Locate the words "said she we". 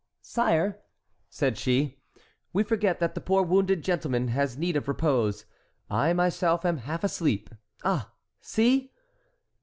1.29-2.63